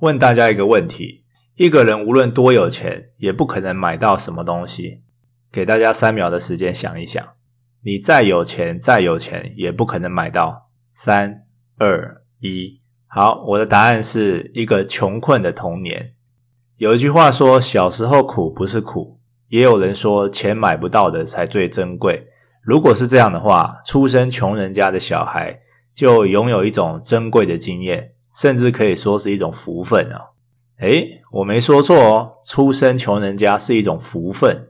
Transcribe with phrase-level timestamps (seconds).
[0.00, 1.24] 问大家一个问题：
[1.56, 5.02] 一个人无论多有钱，也不可能买到什么东西。
[5.52, 7.22] 给大家三秒的时间想一想，
[7.84, 10.70] 你再有钱，再有钱，也不可能买到。
[10.94, 11.42] 三、
[11.76, 16.14] 二、一，好，我的答案是一个穷困的童年。
[16.78, 22.28] 有一句话说：“小时候苦不是苦。”也有人说：“钱买不到的才最珍贵。”
[22.64, 25.58] 如果是这样的话，出生穷人家的小孩
[25.94, 30.30] 就拥有一种珍贵的经验，甚至可以说是一种福分啊！
[30.78, 34.68] 诶，我没说错哦，出生穷人家是一种福分。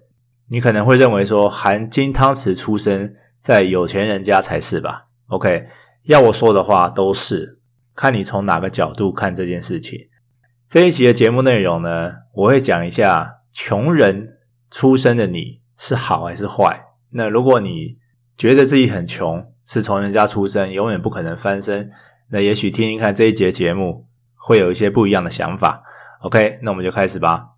[0.49, 5.67] 你可能会认为说，含金汤匙出生在有钱人家才是吧？OK，
[6.05, 7.61] 要我说的话都是，
[7.95, 10.09] 看你从哪个角度看这件事情。
[10.67, 14.39] 这一集的节目内容呢，我会讲一下穷人
[14.71, 16.87] 出生的你是好还是坏。
[17.11, 17.99] 那如果你
[18.37, 21.93] 觉得自己很穷，是穷人家出生，永远不可能翻身，
[22.33, 25.83] 那也许听听看这一节节目，会有一些不一样的想法。
[26.23, 27.49] OK，那我们就开始吧。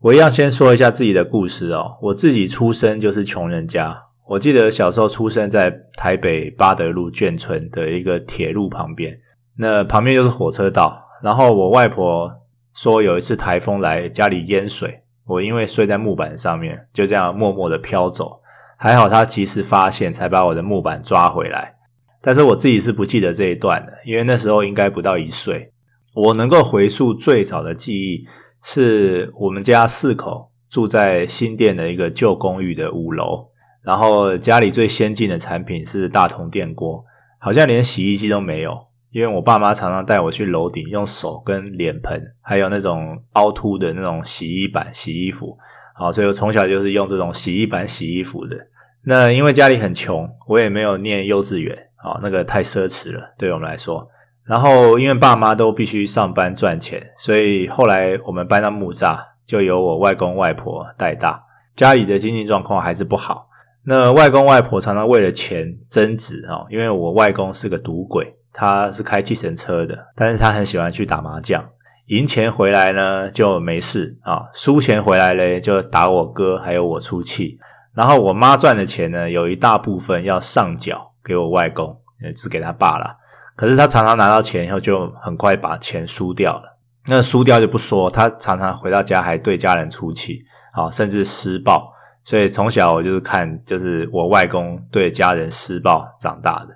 [0.00, 1.98] 我一样先说一下自己的故事哦。
[2.02, 3.96] 我自己出生就是穷人家。
[4.30, 9.16] 我记得小时候出生在台北八德路眷村的一个铁路旁边，
[9.56, 11.02] 那旁边就是火车道。
[11.22, 12.32] 然后我外婆
[12.74, 18.40] 说有一次台风来，家里淹水，我因为睡在木板上面，就这样默默的飘走。
[18.76, 21.74] 还好她及时发现，才把我的木板抓回来。
[22.20, 25.72] 但是我自己是不记得这一段的，因为那时候应该不到一岁。
[26.14, 28.26] 我能够回溯最早的记忆。
[28.64, 33.48] 是我们家四口住在新店的一个旧公寓的五楼，
[33.82, 37.04] 然后家里最先进的产品是大同电锅，
[37.40, 45.56] 好像连洗衣机都没有，因为我爸妈常常带我去楼顶用手跟脸盆，还有那种凹凸的那种洗衣板洗衣服，
[45.94, 48.56] 好，所以我从小就是用这种洗衣板洗衣服的。
[49.04, 54.08] 那因为家里很穷，我也没有念幼稚园，啊，那个太奢侈了，对我们来说。
[54.44, 59.16] 然后，因为爸妈都必须上班赚钱，所以后来我们搬到木栅，
[59.46, 61.40] 就由我外公外婆带大。
[61.76, 63.48] 家里的经济状况还是不好，
[63.84, 66.66] 那外公外婆常常为了钱争执啊。
[66.70, 71.64] 因为我外公是个赌鬼，他是开计程车的，但是他很喜欢去打麻将，
[72.06, 77.58] 赢钱回来呢就没事啊，输钱回来嘞就打我哥还有我出气。
[77.94, 83.16] 然后我妈赚的钱呢，有一大部分要上缴给我外公，也是给他爸啦。
[83.54, 86.78] 可是他常常拿到钱以后，就很快把钱输掉了。
[87.06, 90.42] 那输掉就不说，他常常回到家还对家人出气，
[90.72, 91.92] 啊，甚至施暴。
[92.24, 96.68] 所以从小我就是看，就是我外公对家人施暴长大的。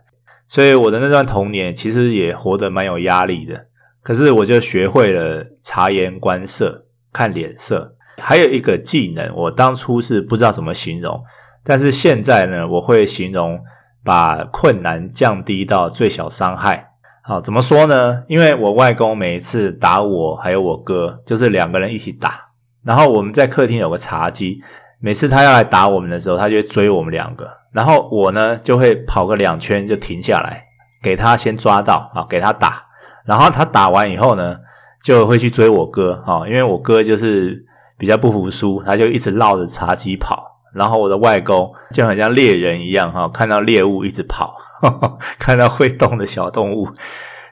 [0.49, 3.67] 所以我的那段童年其实也活得蛮有压力的。
[4.03, 7.97] 可是我就学会了察言观色、看脸色。
[8.19, 11.23] 还有一个技能，我当初是不知道怎么形容，
[11.65, 13.61] 但是现在呢，我会形容。
[14.07, 16.91] 把困难降低到最小伤害。
[17.25, 18.23] 好，怎么说呢？
[18.29, 22.51] 因为我外公每一次打我，还有我哥，就是两个人一起打。
[22.85, 24.61] 然后我们在客厅有个茶几，
[25.07, 27.49] 每次他要来打我们的时候，他就追我们两个。
[27.71, 30.65] 然后我呢，就会跑个两圈就停下来，
[31.01, 32.83] 给他先抓到啊，给他打。
[33.25, 34.57] 然后他打完以后呢，
[35.05, 37.65] 就会去追我哥啊，因为我哥就是
[37.97, 40.43] 比较不服输，他就一直绕着茶几跑。
[40.75, 46.89] 然后我的外公就很像猎人一样哈，看到猎物一直跑，呵呵，看到会动的小动物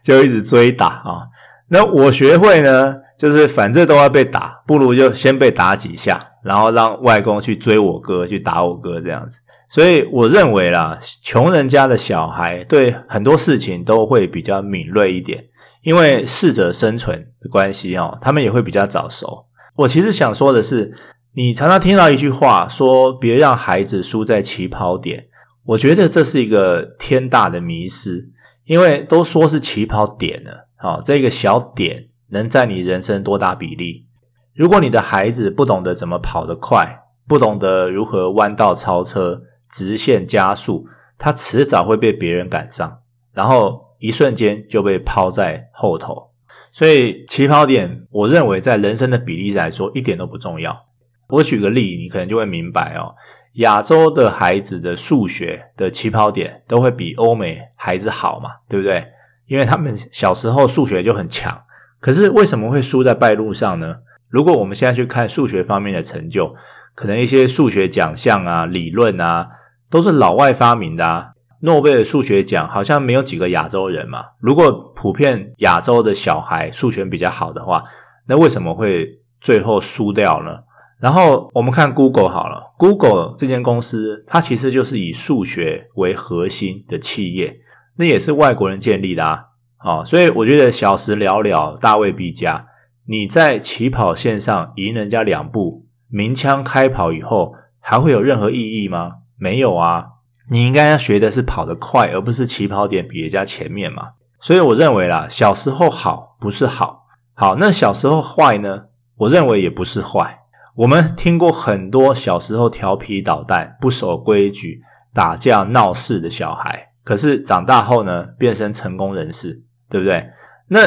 [0.03, 1.31] 就一直追打啊。
[1.69, 9.41] 那我学会呢，就是反正都要被打，不如就先被打几下，然后让外公去追我哥，去打我哥这样子。
[9.67, 15.47] 所以我认为啦，穷人家的小孩对很多事情都会比较敏锐一点，
[15.83, 19.47] 因为适者生存的关系哦，他们也会比较早熟。
[19.77, 20.95] 我其实想说的是。
[21.37, 25.27] 你常常听到一句话说：“别让孩子输在起跑点。”
[25.67, 28.31] 我觉得这是一个天大的迷失，
[28.67, 34.07] 因为都说是起跑点了，好，这个小点能占你人生多大比例？
[34.55, 40.87] 如果你的孩子不懂得怎么跑得快，不懂得如何弯道超车、直线加速，
[41.19, 43.01] 他迟早会被别人赶上，
[43.33, 46.31] 然后一瞬间就被抛在后头。
[46.71, 50.87] 所以起跑点，我认为在人生的比例来说，一点都不重要。
[51.29, 53.15] 我举个例，你可能就会明白哦。
[53.55, 59.05] 亚洲的孩子的数学的起跑点都会比欧美孩子好嘛，对不对？
[59.47, 61.63] 因为他们小时候数学就很强。
[61.99, 63.97] 可是为什么会输在败路上呢？
[64.35, 66.57] 如果我们现在去看数学方面的成就，
[66.97, 69.47] 可能一些数学奖项啊、理论啊，
[69.89, 71.29] 都是老外发明的啊。
[71.61, 74.25] 诺贝尔数学奖好像没有几个亚洲人嘛。
[74.41, 77.85] 如果普遍亚洲的小孩数学比较好的话，
[78.27, 80.59] 那为什么会最后输掉呢？
[81.01, 87.61] 然后我们看 Google 好了，Google 这间公司它其实就是以数学为核心的企业，
[87.99, 89.45] 那也是外国人建立的啊。
[89.79, 92.67] 哦，所以我觉得小时了了，大未必佳。
[93.07, 99.13] 你在起跑线上赢人家两步，鸣枪开跑以后，还会有任何意义吗？
[99.39, 100.07] 没有啊。
[100.51, 104.13] 你应该要学的是跑得快，而不是起跑点比人家前面嘛。
[104.41, 108.85] 所以我认为啦，小时候好不是好，好，那小时候坏呢？
[109.17, 110.41] 我认为也不是坏。
[110.77, 119.63] 我们听过很多小时候调皮捣蛋、不守规矩、打架闹事的小孩，可是长大后呢，变身成功人士。
[119.91, 120.31] 对不对？
[120.67, 120.81] 那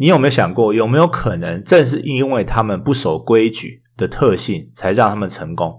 [0.00, 5.78] 你有没有想过，有没有可能正是因为他们不守规矩的特性，才让他们成功？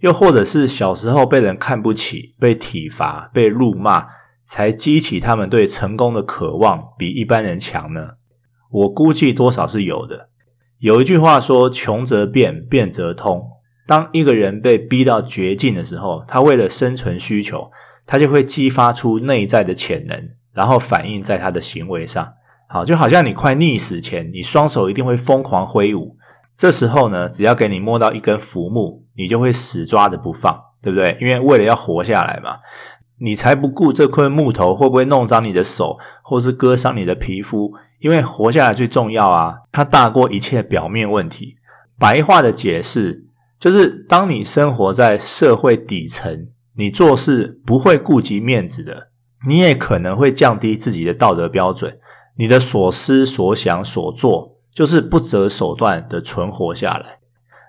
[0.00, 4.08] 又或者是小时候被人看不起、被体罚、被辱骂，
[4.44, 8.10] 才激起他们对成功的渴望比一般人强呢？
[8.70, 10.28] 我估计多少是有的。
[10.78, 13.48] 有一句话说：“穷则变，变则通。”
[13.88, 17.70] 当一个人被逼到绝境的时候，他为了生存需求，
[18.04, 20.28] 他就会激发出内在的潜能。
[20.52, 22.34] 然后反映在他的行为上，
[22.68, 26.16] 好，就好像你快溺死前，你双手一定会疯狂挥舞。
[26.56, 31.16] 这时候呢，只要给你摸到一根浮木，你就会死抓着不放，对不对？
[31.20, 32.58] 因为为了要活下来嘛，
[33.18, 41.56] 你才不顾这块木头会不会弄脏你的手，或是割伤你的皮肤，因为活下来最重要啊，它大过一切表面问题。
[41.98, 43.26] 白话的解释
[43.58, 49.08] 就是，当你生活在社会底层，你做事不会顾及面子的。
[49.46, 51.98] 你也可能会降低自己的道德标准，
[52.36, 57.18] 你的所思所想所做，就是不择手段的存活下来。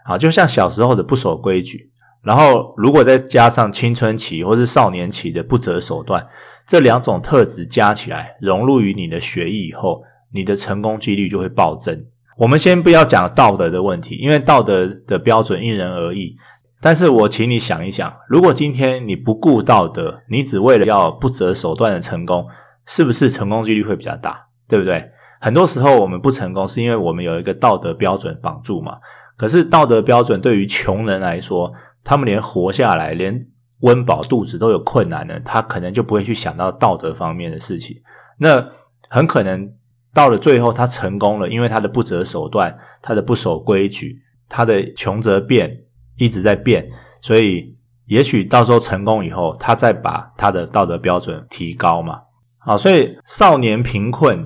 [0.05, 1.91] 啊，就像小时候的不守规矩，
[2.23, 6.27] 然后如果再加上青春期或是少年期的不择手段，
[6.67, 12.05] 这两种特质加起来，融入于你的学艺以后，你的成功几率就会暴增。
[12.37, 16.35] 我们先不要讲道德的问题，因为道德的标准因人而异。
[16.81, 22.45] 但是我请你想一想，如果今天你不顾道德，你只为了要不择手段的成功，
[22.85, 24.44] 是不是成功几率会比较大？
[24.67, 25.11] 对不对？
[25.41, 28.97] 很多时候我们不成功，是因为我们有一个道德标准绑住嘛。
[29.37, 31.71] 可是道德标准对于穷人来说，
[32.03, 33.47] 他们连活下来、连
[33.81, 37.97] 温饱肚子都有困难呢，他可能就不会去想到道德方面的事情。
[38.37, 38.65] 那
[39.09, 39.73] 很可能
[40.13, 45.81] 到了最后，他成功了，因为他的不择手段，他的不守规矩，他的穷则变。
[46.17, 46.89] 一直在变，
[47.19, 47.75] 所以
[48.05, 52.21] 也许到时候成功以后，他再把他的道德标准提高嘛。
[52.57, 54.41] 好，所以少年贫困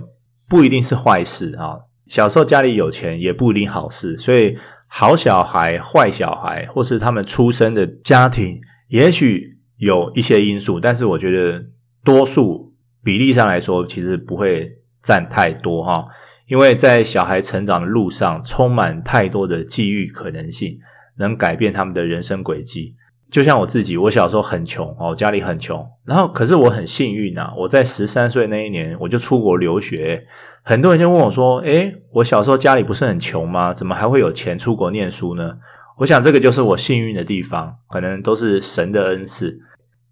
[0.50, 4.18] 不一定是坏事啊，小时候家里有钱也不一定好事。
[4.18, 4.58] 所以
[4.88, 11.66] 好小孩、坏小孩，或是他们出生的家庭，也许有一些因素，但是我觉得
[12.04, 12.74] 多数
[13.04, 16.06] 比例上来说，其实不会占太多哈，
[16.48, 20.80] 因为在小孩成长的路上，充满太多的机遇可能性。
[21.18, 22.96] 能改变他们的人生轨迹，
[23.32, 30.26] 就像我自己，我小时候很穷哦，家里很穷，然后可是我很幸运啊，我在十三岁那一年我就出国留学，
[30.64, 33.74] 很多人就问我说：“诶，我小时候家里不是很穷吗？
[33.74, 35.54] 怎么还会有钱出国念书呢？”
[36.00, 39.60] 我想这个就是我幸运的地方，可能都是神的恩赐。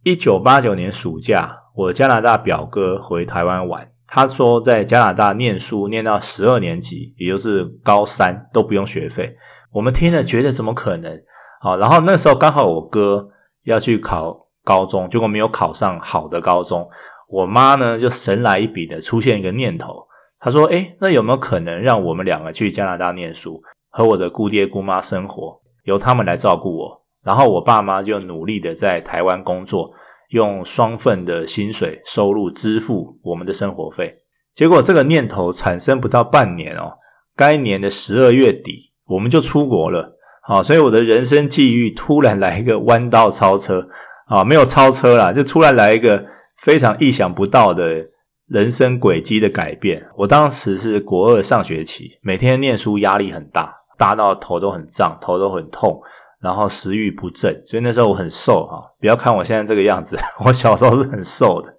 [0.03, 9.37] 一九八九年暑假，我加拿大表哥回台湾玩，他说在加拿大念书念到十二年级，也就是高三都不用学费。
[9.71, 11.21] 我们听了觉得怎么可能？
[11.59, 13.29] 好，然后那时候刚好我哥
[13.63, 16.87] 要去考高中，结果没有考上好的高中。
[17.27, 20.07] 我妈呢就神来一笔的出现一个念头，
[20.39, 27.05] 她说：“诶，那有没有可能让我们两个去加拿大念书，和我的姑爹姑妈生活，由他们来照顾我？
[27.23, 29.91] 然后我爸妈就努力的在台湾工作，
[30.29, 34.15] 用双份的薪水收入支付我们的生活费。
[34.53, 36.93] 结果这个念头产生不到半年哦，
[37.35, 40.16] 该年的十二月底。”我们就出国了，
[40.47, 43.89] 啊，所以我的人生际遇突然来一个弯道超车，
[44.27, 46.25] 啊，没有超车啦，就突然来一个
[46.57, 48.07] 非常意想不到的
[48.47, 50.07] 人生轨迹的改变。
[50.15, 55.99] 我当时是国二上学期，每天念书压力很大，大到头都很胀，头都很痛，
[56.41, 61.73] 然后食欲不振，所以那时候我很瘦哈，不要看我现在这个样子， 我小时候是很瘦的，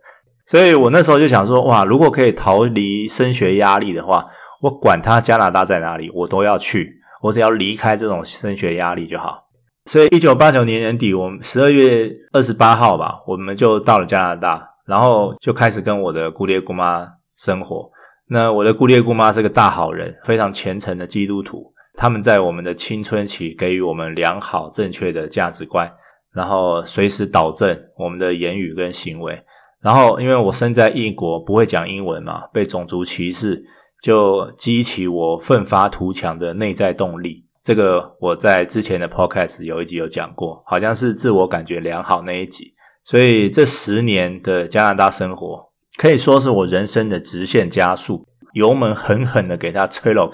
[0.46, 4.26] 所以我那时候就想说，哇，如果可以逃离升学压力的话，
[4.60, 6.97] 我管他加拿大在哪里，我都要去。
[7.20, 9.44] 我只要离开这种升学压力就好，
[9.86, 17.90] 所以一九八九年年底，我们十二月二十八号吧，我们就到了加拿大，然后就开始跟我的姑爹姑妈生活。
[18.28, 25.90] 那我的姑爹姑妈是个大好人，非常虔诚的基督徒，他们在我们的青春期给予我们良好正确的价值观，
[26.34, 29.42] 然后随时导正我们的言语跟行为。
[29.80, 33.64] 然后因为我身在异国，不会讲英文嘛，被种族歧视。
[34.02, 37.44] 就激起我奋发图强的内在动力。
[37.62, 42.74] 这个我在之前的 podcast 有一集有讲过，好像是自我感觉良好那一集。
[43.04, 50.30] 所以这十年的加拿大生活，可以说是我人生的直线加速，油门狠狠的给它吹了。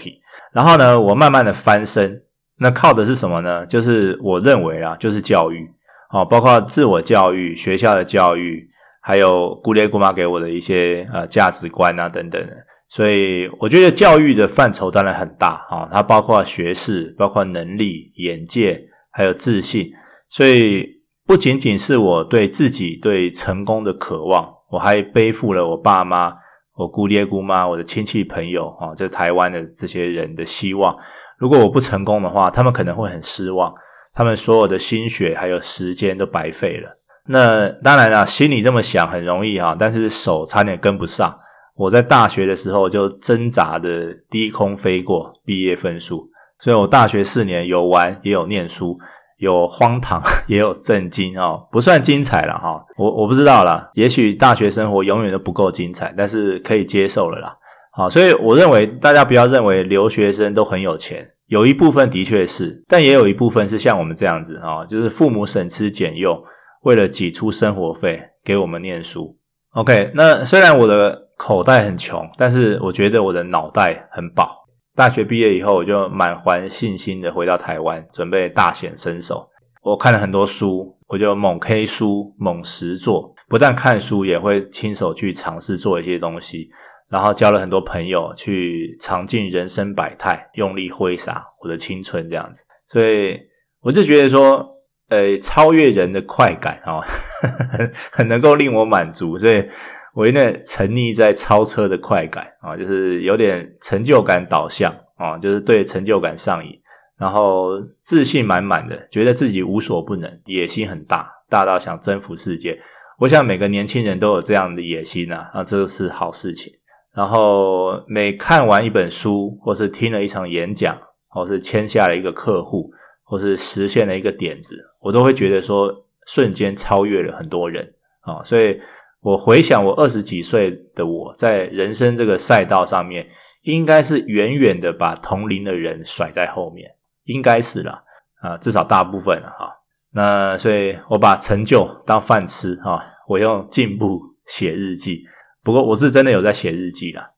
[0.53, 2.23] 然后呢，我慢慢的翻身。
[2.59, 3.67] 那靠的是什么呢？
[3.67, 5.69] 就是我认为啊，就是教育。
[6.11, 8.69] 哦，包括自我教育、学校的教育，
[9.03, 12.41] 还有姑爹姑妈给我的一些呃价值观啊等等。
[12.89, 19.91] 所以我觉得教育的范畴当然很大啊，它包括学识，包括能力、眼界，还有自信。
[20.29, 20.87] 所以
[21.27, 26.33] 不仅仅是我对自己对成功的渴望，我还背负了我爸妈、
[26.77, 30.97] 我姑爹姑妈、我的亲戚朋友啊，就台湾的这些人的希望。
[31.39, 33.75] 如果我不成功的话，他们可能会很失望。
[34.13, 36.91] 他们所有的心血还有时间都白费了。
[37.27, 41.37] 那当然啦，心里这么想很容易哈，但是手差点跟不上。
[41.77, 46.29] 我在大学的时候就挣扎的低空飞过毕业分数，
[46.61, 48.97] 所以我大学四年有玩也有念书，
[49.39, 52.85] 有荒唐 也有震惊哦，不算精彩了哈。
[52.97, 57.57] 我我不知道啦，也许大学生活永远都不够精彩，但是可以接受了啦。
[57.93, 61.31] 好，所以我认为大家不要认为留学生都很有钱。
[61.47, 66.43] 有一部分的确是，但也有一部分是像我们这样子啊，就是父母省吃俭用，
[66.83, 69.37] 为了挤出生活费给我们念书。
[69.75, 74.65] OK，那虽然我的口袋很穷，但是我觉得我的脑袋很饱。
[74.95, 79.49] 大学毕业以后，我就满怀信心的回到台湾，准备大显身手。
[79.83, 86.69] 我看了很多书，我就猛 K 书，猛实作，不但看书，也会亲手去尝试做一些东西。
[87.11, 92.65] 然后交了很多朋友，去尝尽人生百态，用力挥洒我的青春，这样子。
[92.89, 93.39] 所以
[93.83, 94.67] 我就觉得说，
[95.11, 97.01] 呃，超越人的快感啊，
[97.71, 99.39] 很很能够令我满足。
[99.39, 99.69] 所以
[100.15, 106.81] 我有点沉溺在超车的快感啊，就是有点成就感导向啊，就是对成就感上瘾，
[107.19, 112.81] 然后自信满满的，觉得自己无所不能，野心很大，大到想征服世界。
[113.21, 116.73] 我想每个年轻人都有这样的野心啊，那这是好事情。
[117.15, 122.91] 然后每看完一本书，或是听了一场演讲，或是签下了一个客户，
[123.25, 125.93] 或是实现了一个点子，我都会觉得说
[126.27, 128.43] 瞬间超越了很多人啊！
[128.43, 128.81] 所以
[129.25, 133.27] 我回想我二十几岁的我在人生这个赛道上面，
[133.63, 136.91] 应该是远远的把同龄的人甩在后面，
[137.25, 138.03] 应该是啦
[138.43, 139.73] 啊，至少大部分了哈。
[140.13, 145.23] 那所以我把成就当饭吃哈，我用进步写日记。
[145.63, 147.31] 不过我是真的有在写日记啦。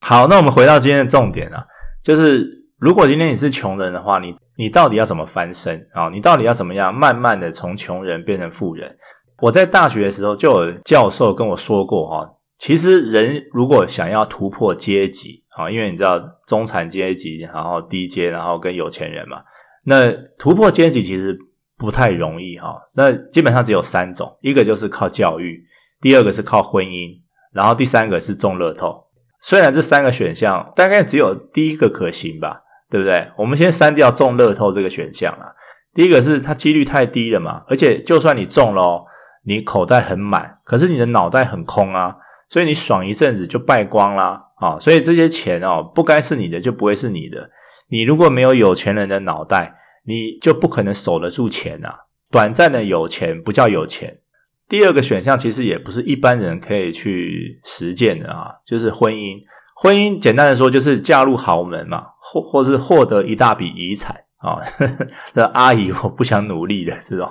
[0.00, 1.66] 好，那我们回到今天的重点啊，
[2.02, 2.48] 就是
[2.78, 6.08] 如果今天你是穷人的话，你你到底要怎么翻身啊？
[6.08, 8.96] 你到底要怎么样慢慢的从穷人变成富人？
[9.40, 19.42] 我在大学的时候就有教授跟我说过哈，其实人如果想要突破阶级啊，因为你知道中产阶级，然后低阶，然后跟有钱人嘛，
[19.84, 21.38] 那突破阶级其实
[21.76, 22.80] 不太容易哈。
[22.94, 25.64] 那基本上只有三种，一个就是靠教育，
[26.00, 27.22] 第二个是靠婚姻。
[27.52, 29.04] 然后第三个是中乐透，
[29.40, 33.30] 虽然这三个选项大概只有第一个可行吧，对不对？
[33.38, 35.54] 我们先删掉中乐透这个选项啊。
[35.94, 39.04] 第一个是它几率太低了嘛，而且就算你中了哦，
[39.44, 42.16] 你口袋很满，可是你的脑袋很空啊，
[42.48, 44.78] 所以你爽一阵子就败光啦啊。
[44.78, 47.50] 所以这些钱哦，不该是你的就不会是你的。
[47.88, 52.06] 你如果没有有钱人的脑袋，你就不可能守得住钱啊。
[52.30, 54.20] 短暂的有钱不叫有钱。
[54.66, 59.38] 第二个选项其实也不是一般人可以去实践的啊，就是婚姻。
[59.76, 64.58] 婚姻简单的说就是嫁入豪门嘛，或或是获得一大笔遗产啊。
[65.34, 67.30] 那阿姨，我不想努力的这种。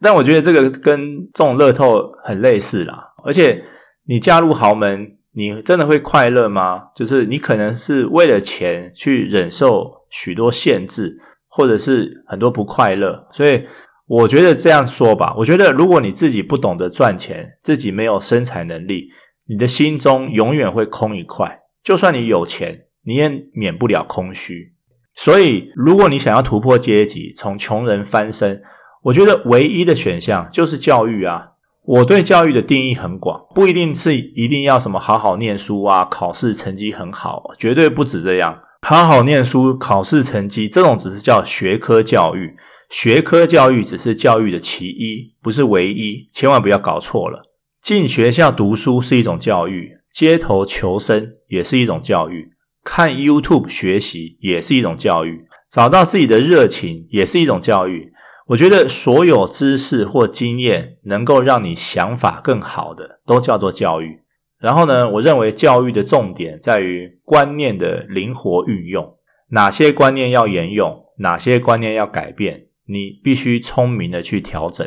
[0.00, 3.12] 但我觉得这个跟中乐透很类似啦。
[3.24, 3.64] 而且
[4.06, 6.84] 你嫁入豪门，你真的会快乐吗？
[6.94, 13.64] 就是你可能是为了钱去忍受许多限制，或者是很多不快乐，所以。
[14.12, 19.08] 我觉得这样说吧，我觉得如果你自己不懂得赚钱，自己没有生财能力，
[19.46, 21.60] 你的心中永远会空一块。
[21.84, 24.74] 就算你有钱，你也免不了空虚。
[25.14, 28.60] 所以，如果你想要突破阶级，从穷人翻身，
[29.02, 31.48] 我觉得唯一的选项就是教育啊。
[31.82, 38.60] 我对教育的定义很广，不一定是一定要什么好好念书啊，考试成绩很好，绝对不止这样。
[38.86, 42.54] 好好念书、考试成绩这种只是叫学科教育。
[42.90, 47.42] 学科教育只是教育的其一，不是唯一，千万不要搞错了。
[47.82, 52.52] 进学校读书是一种教育，街头求生也是一种教育，
[52.84, 58.12] 看 YouTube 学习也是一种教育，找到自己的热情也是一种教育。
[58.50, 64.22] 我觉得所有知识或经验能够让你想法更好的，都叫做教育。
[64.58, 69.14] 然后呢，我认为教育的重点在于观念的灵活运用，
[69.50, 74.84] 哪些观念要沿用，哪些观念要改变，你必须聪明的去调整。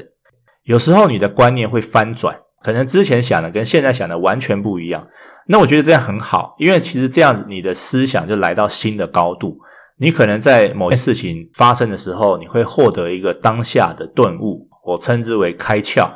[0.63, 5.08] 有时候你的观念会翻转，可能之前想的跟现在想的完全不一样。
[5.48, 9.60] 那我觉得这样很好，因为其实这样子你的思想就来到新的高度。
[10.04, 16.12] 你可能在某件事情发生的时候，你会获得一个当下的顿悟，我称之为开窍。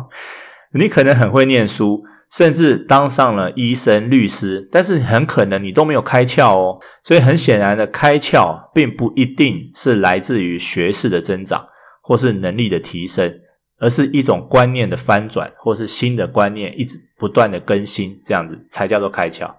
[0.78, 6.78] 你可能很会念书，甚至当上了医生、律师，但是很可能你都没有开窍哦。
[7.02, 11.66] 所以很显然的，开窍并不一定是来自于学识的增长，
[12.02, 13.32] 或是能力的提升。
[13.80, 19.52] 而是一种观念的翻转，或是新的观念一直不断的更新，这样子才叫做开窍。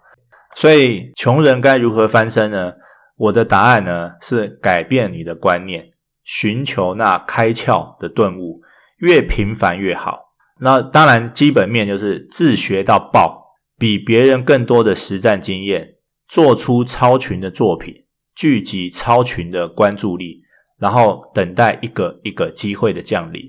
[0.55, 2.71] 所以，穷人该如何翻身呢？
[3.15, 5.91] 我的答案呢是改变你的观念，
[6.23, 8.61] 寻求那开窍的顿悟，
[8.97, 10.33] 越频繁越好。
[10.59, 15.95] 那当然，基本面就是自学到爆，比别人更多的实战经验，
[16.27, 18.05] 做出超群的作品，
[18.35, 20.41] 聚集超群的关注力，
[20.79, 23.41] 然后等待一个一个机会的降临。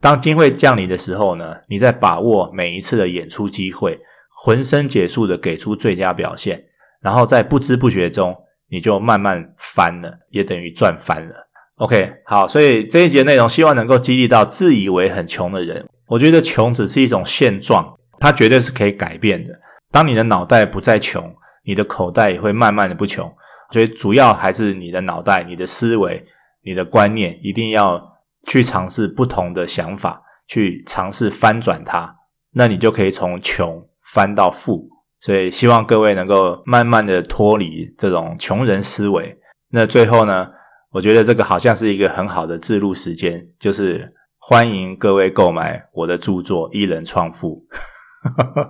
[0.00, 4.00] 当机会降临的时候呢，你在把握每一次的演出机会，
[4.34, 6.64] 浑身解数的给出最佳表现，
[7.00, 8.34] 然后在不知不觉中，
[8.70, 11.48] 你就慢慢翻了，也等于赚翻了。
[11.76, 15.88] OK，好，所以这一节内容希望能够激励到自以为很穷的人。
[16.06, 19.58] 我觉得穷只是一种现状，它绝对是可以改变的。
[19.90, 21.34] 当你的脑袋不再穷，
[21.64, 23.32] 你的口袋也会慢慢的不穷。
[23.70, 26.24] 所以主要还是你的脑袋、你的思维、
[26.62, 28.16] 你的观念一定要。
[28.46, 32.16] 去尝试不同的想法，去尝试翻转它，
[32.52, 34.88] 那你就可以从穷翻到富。
[35.20, 39.38] 所以希望各位能够慢慢的脱离这种穷人思维。
[39.70, 40.48] 那最后呢，
[40.92, 47.66] 我觉得这个好像是一个很好的置入时间，就是欢迎各位购买我的著作《一人创富》。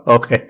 [0.12, 0.48] OK，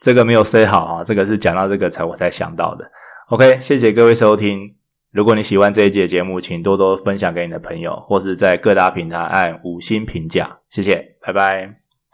[0.00, 2.90] 这个没有 say 好啊，这个是讲到这个才我才想到的。
[3.28, 4.76] OK，谢谢各位收听。
[5.10, 11.83] 如果你喜欢这一节节目，请多多分享给你的朋友，或是在各大平台按五星评价，谢谢，拜拜。